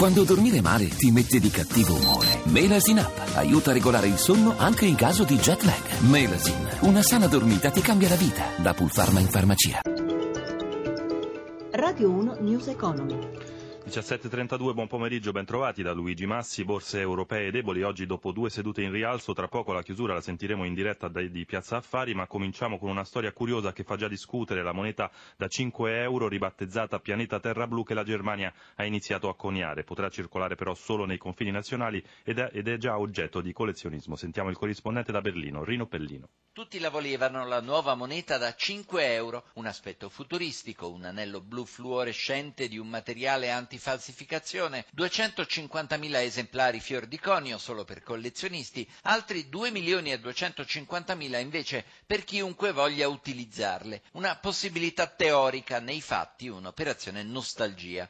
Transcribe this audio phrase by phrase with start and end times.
[0.00, 2.40] Quando dormire male ti mette di cattivo umore.
[2.44, 5.98] Melasin Up aiuta a regolare il sonno anche in caso di jet lag.
[6.08, 8.44] Melasin, una sana dormita ti cambia la vita.
[8.56, 9.82] Da Pulpharma in farmacia.
[11.72, 13.18] Radio 1 News Economy.
[13.90, 18.92] 17.32, buon pomeriggio, bentrovati da Luigi Massi, borse europee deboli oggi dopo due sedute in
[18.92, 22.88] rialzo, tra poco la chiusura la sentiremo in diretta di Piazza Affari, ma cominciamo con
[22.88, 27.66] una storia curiosa che fa già discutere la moneta da 5 euro ribattezzata Pianeta Terra
[27.66, 32.00] Blu che la Germania ha iniziato a coniare, potrà circolare però solo nei confini nazionali
[32.22, 34.14] ed è, ed è già oggetto di collezionismo.
[34.14, 36.28] Sentiamo il corrispondente da Berlino, Rino Pellino.
[36.52, 41.64] Tutti la volevano la nuova moneta da 5 euro, un aspetto futuristico, un anello blu
[41.64, 49.48] fluorescente di un materiale anti falsificazione, 250.000 esemplari fior di conio solo per collezionisti, altri
[49.48, 54.02] 2 milioni e 250.000 invece per chiunque voglia utilizzarle.
[54.12, 58.08] Una possibilità teorica, nei fatti un'operazione nostalgia.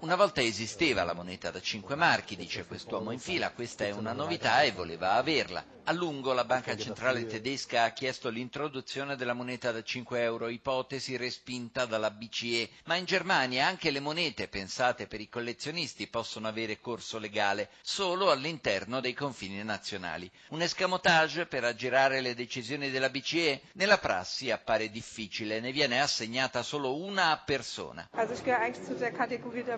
[0.00, 4.12] Una volta esisteva la moneta da 5 marchi, dice quest'uomo in fila, questa è una
[4.12, 5.64] novità e voleva averla.
[5.84, 11.16] A lungo la banca centrale tedesca ha chiesto l'introduzione della moneta da 5 euro, ipotesi
[11.16, 16.78] respinta dalla BCE, ma in Germania anche le monete pensate per i collezionisti possono avere
[16.78, 20.30] corso legale solo all'interno dei confini nazionali.
[20.50, 26.62] Un escamotage per aggirare le decisioni della BCE nella prassi appare difficile, ne viene assegnata
[26.62, 28.08] solo una a persona.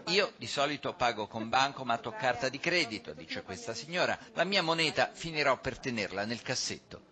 [0.08, 4.19] Io di solito pago con bancomat o carta di credito, dice questa signora.
[4.34, 7.05] La mia moneta finirò per tenerla nel cassetto.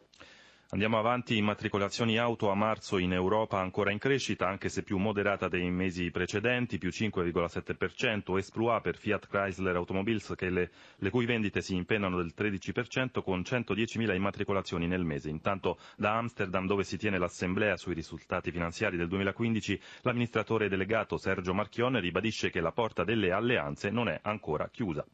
[0.74, 5.46] Andiamo avanti, immatricolazioni auto a marzo in Europa ancora in crescita, anche se più moderata
[5.46, 11.62] dei mesi precedenti, più 5,7%, Esploa per Fiat Chrysler Automobiles che le, le cui vendite
[11.62, 15.30] si impennano del 13% con 110.000 immatricolazioni nel mese.
[15.30, 21.54] Intanto da Amsterdam, dove si tiene l'assemblea sui risultati finanziari del 2015, l'amministratore delegato Sergio
[21.54, 25.06] Marchionne ribadisce che la porta delle alleanze non è ancora chiusa.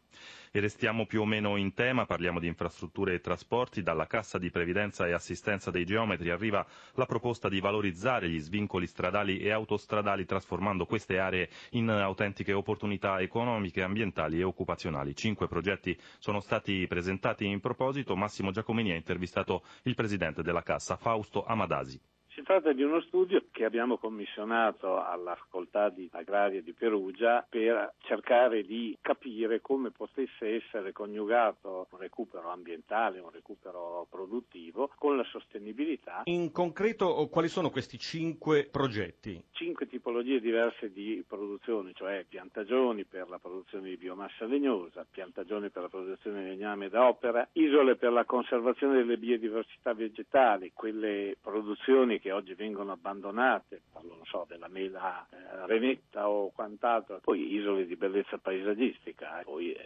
[0.52, 4.50] E restiamo più o meno in tema, parliamo di infrastrutture e trasporti, dalla Cassa di
[4.50, 10.24] Previdenza e Assistenza dei Geometri arriva la proposta di valorizzare gli svincoli stradali e autostradali
[10.24, 15.14] trasformando queste aree in autentiche opportunità economiche, ambientali e occupazionali.
[15.14, 20.96] Cinque progetti sono stati presentati in proposito, Massimo Giacomini ha intervistato il Presidente della Cassa,
[20.96, 22.00] Fausto Amadasi.
[22.40, 27.92] Si tratta di uno studio che abbiamo commissionato alla Facoltà di Agraria di Perugia per
[27.98, 35.24] cercare di capire come potesse essere coniugato un recupero ambientale, un recupero produttivo con la
[35.24, 36.22] sostenibilità.
[36.24, 39.44] In concreto quali sono questi cinque progetti?
[39.50, 45.82] Cinque tipologie diverse di produzione, cioè piantagioni per la produzione di biomassa legnosa, piantagioni per
[45.82, 52.28] la produzione di legname d'opera, isole per la conservazione delle biodiversità vegetali, quelle produzioni che
[52.30, 57.96] oggi vengono abbandonate, parlo non so, della mela eh, renetta o quant'altro, poi isole di
[57.96, 59.78] bellezza paesaggistica, poi eh,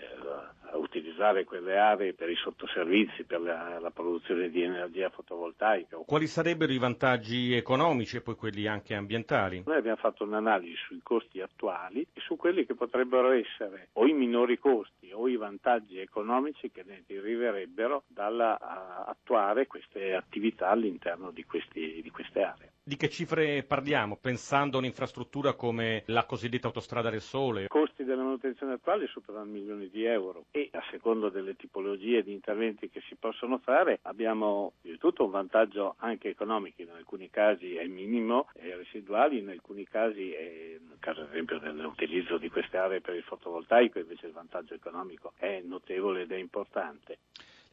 [1.15, 5.97] utilizzare quelle aree per i sottoservizi, per la, la, produzione di energia fotovoltaica.
[5.99, 9.63] Quali sarebbero i vantaggi economici e poi quelli anche ambientali?
[9.65, 14.13] Noi abbiamo fatto un'analisi sui costi attuali e su quelli che potrebbero essere o i
[14.13, 22.01] minori costi o i vantaggi economici che ne deriverebbero dall'attuare queste attività all'interno di, questi,
[22.03, 22.74] di queste aree.
[22.87, 27.65] Di che cifre parliamo pensando a un'infrastruttura come la cosiddetta autostrada del sole?
[27.65, 32.35] I costi della manutenzione attuale superano milioni di euro e a seconda delle tipologie di
[32.35, 37.75] interventi che si possono fare abbiamo di tutto un vantaggio anche economico, in alcuni casi
[37.75, 42.77] è minimo e residuali, in alcuni casi è, nel caso ad esempio dell'utilizzo di queste
[42.77, 47.17] aree per il fotovoltaico invece il vantaggio economico è notevole ed è importante.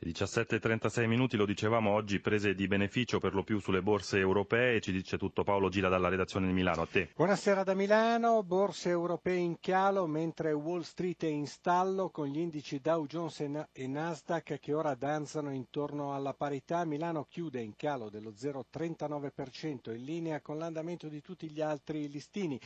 [0.03, 4.91] 17.36 minuti, lo dicevamo oggi, prese di beneficio per lo più sulle borse europee, ci
[4.91, 7.11] dice tutto Paolo Gira dalla redazione di Milano, a te.
[7.15, 12.39] Buonasera da Milano, borse europee in calo mentre Wall Street è in stallo con gli
[12.39, 18.09] indici Dow Jones e Nasdaq che ora danzano intorno alla parità, Milano chiude in calo
[18.09, 22.59] dello 0,39% in linea con l'andamento di tutti gli altri listini.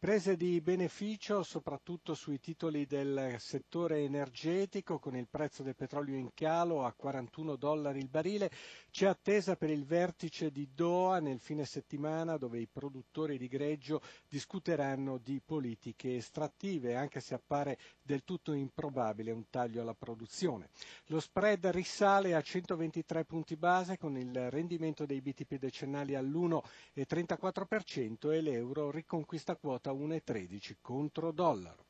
[0.00, 6.32] Prese di beneficio soprattutto sui titoli del settore energetico con il prezzo del petrolio in
[6.32, 8.50] calo a 41 dollari il barile.
[8.90, 14.00] C'è attesa per il vertice di Doha nel fine settimana dove i produttori di greggio
[14.26, 20.70] discuteranno di politiche estrattive anche se appare del tutto improbabile un taglio alla produzione.
[21.08, 28.40] Lo spread risale a 123 punti base con il rendimento dei BTP decennali all'1,34% e
[28.40, 31.84] l'euro riconquista quota quota 1,13 contro dollaro.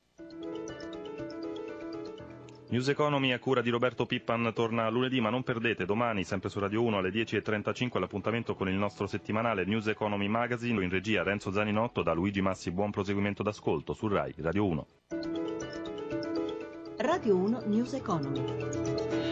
[2.68, 6.60] News Economy a cura di Roberto Pippan torna lunedì, ma non perdete domani, sempre su
[6.60, 10.82] Radio 1 alle 10.35, l'appuntamento con il nostro settimanale News Economy Magazine.
[10.82, 14.86] In regia Renzo Zaninotto da Luigi Massi, buon proseguimento d'ascolto su RAI Radio 1.
[16.98, 19.29] Radio 1 News Economy.